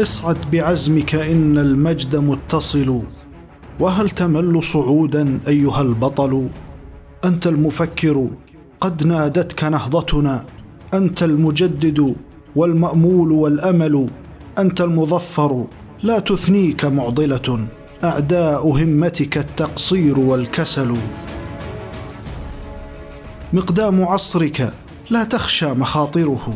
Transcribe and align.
اصعد 0.00 0.36
بعزمك 0.52 1.14
إن 1.14 1.58
المجد 1.58 2.16
متصل. 2.16 3.02
وهل 3.80 4.10
تمل 4.10 4.62
صعودا 4.62 5.38
أيها 5.48 5.82
البطل؟ 5.82 6.48
أنت 7.24 7.46
المفكر 7.46 8.28
قد 8.80 9.06
نادتك 9.06 9.64
نهضتنا. 9.64 10.44
أنت 10.94 11.22
المجدد 11.22 12.14
والمأمول 12.56 13.32
والأمل. 13.32 14.08
أنت 14.58 14.80
المظفر 14.80 15.66
لا 16.02 16.18
تثنيك 16.18 16.84
معضلة. 16.84 17.68
أعداء 18.04 18.68
همتك 18.68 19.38
التقصير 19.38 20.18
والكسل. 20.18 20.94
مقدام 23.52 24.04
عصرك 24.04 24.72
لا 25.10 25.24
تخشى 25.24 25.66
مخاطره. 25.66 26.54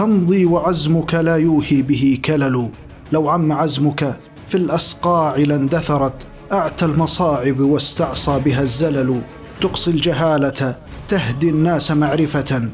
تمضي 0.00 0.44
وعزمك 0.44 1.14
لا 1.14 1.36
يوهي 1.36 1.82
به 1.82 2.18
كلل. 2.24 2.68
لو 3.12 3.28
عم 3.28 3.52
عزمك 3.52 4.16
في 4.46 4.54
الأسقاع 4.54 5.36
لاندثرت 5.36 6.26
أعتى 6.52 6.84
المصاعب 6.84 7.60
واستعصى 7.60 8.40
بها 8.44 8.62
الزلل. 8.62 9.20
تقصي 9.60 9.90
الجهالة 9.90 10.76
تهدي 11.08 11.50
الناس 11.50 11.90
معرفة. 11.90 12.70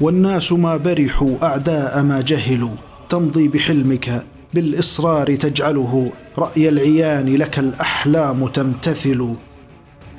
والناس 0.00 0.52
ما 0.52 0.76
برحوا 0.76 1.36
أعداء 1.42 2.02
ما 2.02 2.20
جهلوا. 2.20 2.76
تمضي 3.08 3.48
بحلمك 3.48 4.24
بالإصرار 4.54 5.36
تجعله. 5.36 6.12
رأي 6.38 6.68
العيان 6.68 7.36
لك 7.36 7.58
الأحلام 7.58 8.46
تمتثل. 8.46 9.34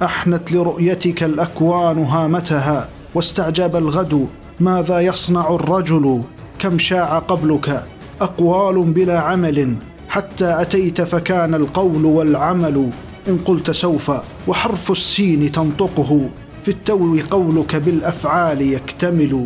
أحنت 0.04 0.52
لرؤيتك 0.52 1.24
الأكوان 1.24 2.04
هامتها 2.04 2.90
واستعجب 3.16 3.76
الغد. 3.76 4.28
ماذا 4.60 5.00
يصنع 5.00 5.56
الرجل 5.56 6.22
كم 6.60 6.78
شاع 6.78 7.20
قبلك؟ 7.20 7.84
أقوال 8.22 8.84
بلا 8.84 9.20
عمل. 9.20 9.76
حتى 10.10 10.62
أتيت 10.62 11.02
فكان 11.02 11.56
القول 11.56 12.06
والعمل. 12.06 12.90
إن 13.28 13.38
قلت 13.46 13.72
سوف 13.72 14.12
وحرف 14.48 14.92
السين 14.92 15.52
تنطقه. 15.52 16.30
في 16.62 16.68
التو 16.68 17.18
قولك 17.30 17.76
بالأفعال 17.76 18.62
يكتمل. 18.62 19.46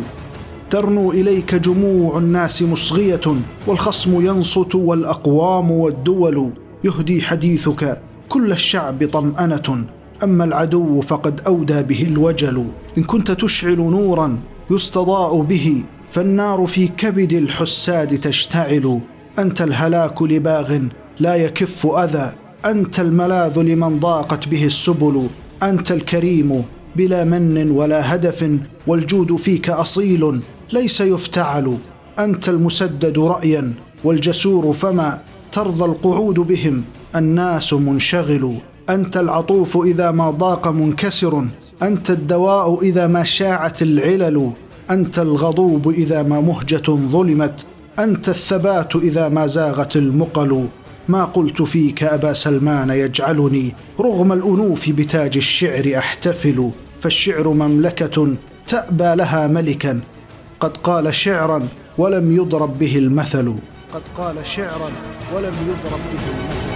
ترنو 0.70 1.10
إليك 1.10 1.54
جموع 1.54 2.18
الناس 2.18 2.62
مصغية 2.62 3.36
والخصم 3.66 4.26
ينصت 4.26 4.74
والأقوام 4.74 5.70
والدول. 5.70 6.50
يهدي 6.84 7.22
حديثك 7.22 8.00
كل 8.28 8.52
الشعب 8.52 9.08
طمأنة. 9.12 9.86
أما 10.24 10.44
العدو 10.44 11.00
فقد 11.00 11.40
أودى 11.46 11.82
به 11.82 12.02
الوجل. 12.02 12.66
إن 12.98 13.02
كنت 13.02 13.30
تشعل 13.30 13.76
نورا 13.76 14.38
يستضاء 14.70 15.40
به 15.40 15.82
فالنار 16.08 16.66
في 16.66 16.88
كبد 16.88 17.32
الحساد 17.32 18.20
تشتعل. 18.20 19.00
أنت 19.38 19.62
الهلاك 19.62 20.22
لباغ 20.22 20.78
لا 21.20 21.34
يكف 21.34 21.86
أذى. 21.86 22.32
أنت 22.66 23.00
الملاذ 23.00 23.58
لمن 23.58 24.00
ضاقت 24.00 24.48
به 24.48 24.64
السبل. 24.64 25.26
أنت 25.62 25.92
الكريم 25.92 26.64
بلا 26.96 27.24
من 27.24 27.70
ولا 27.70 28.14
هدف 28.14 28.58
والجود 28.86 29.36
فيك 29.36 29.70
أصيل 29.70 30.40
ليس 30.72 31.00
يفتعل. 31.00 31.76
أنت 32.18 32.48
المسدد 32.48 33.18
رايا 33.18 33.74
والجسور 34.04 34.72
فما. 34.72 35.22
ترضى 35.52 35.84
القعود 35.84 36.34
بهم 36.34 36.84
الناس 37.16 37.72
منشغل. 37.72 38.56
أنت 38.90 39.16
العطوف 39.16 39.76
إذا 39.76 40.10
ما 40.10 40.30
ضاق 40.30 40.68
منكسر. 40.68 41.46
أنت 41.82 42.10
الدواء 42.10 42.82
إذا 42.82 43.06
ما 43.06 43.24
شاعت 43.24 43.82
العلل 43.82 44.50
أنت 44.90 45.18
الغضوب 45.18 45.88
إذا 45.88 46.22
ما 46.22 46.40
مهجة 46.40 46.82
ظلمت 46.88 47.66
أنت 47.98 48.28
الثبات 48.28 48.96
إذا 48.96 49.28
ما 49.28 49.46
زاغت 49.46 49.96
المقل. 49.96 50.66
ما 51.08 51.24
قلت 51.24 51.62
فيك 51.62 52.02
أبا 52.02 52.32
سلمان 52.32 52.90
يجعلني 52.90 53.74
رغم 54.00 54.32
الأنوف 54.32 54.90
بتاج 54.90 55.36
الشعر 55.36 55.92
أحتفل. 55.98 56.70
فالشعر 57.00 57.48
مملكة 57.48 58.36
تأبى 58.66 59.14
لها 59.14 59.46
ملكا. 59.46 60.00
قد 60.60 60.76
قال 60.76 61.14
شعرا 61.14 61.68
ولم 61.98 62.36
يضرب 62.36 62.78
به 62.78 62.98
المثل. 62.98 63.54
قد 63.94 64.02
قال 64.18 64.46
شعرا 64.46 64.90
ولم 65.34 65.54
يضرب 65.68 66.00
به 66.12 66.24
المثل. 66.30 66.71